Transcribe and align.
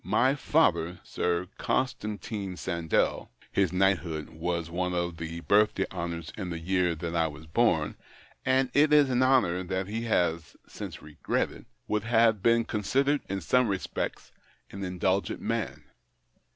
My 0.03 0.33
father, 0.33 0.99
Sir 1.03 1.47
Constantine 1.59 2.55
Sandell— 2.55 3.29
his 3.51 3.71
knighthood 3.71 4.29
was 4.31 4.67
one 4.67 4.95
of 4.95 5.17
the 5.17 5.41
birthday 5.41 5.85
honours 5.91 6.33
in 6.35 6.49
the 6.49 6.57
year 6.57 6.95
that 6.95 7.15
I 7.15 7.27
was 7.27 7.45
born, 7.45 7.95
and 8.43 8.71
it 8.73 8.91
is 8.91 9.11
an 9.11 9.21
honour 9.21 9.61
that 9.61 9.85
he 9.85 10.05
has 10.05 10.55
since 10.67 11.03
regretted— 11.03 11.67
would 11.87 12.05
have 12.05 12.41
been 12.41 12.65
considered, 12.65 13.21
in 13.29 13.41
some 13.41 13.67
respects, 13.67 14.31
an 14.71 14.83
indulgent 14.83 15.39
man. 15.39 15.83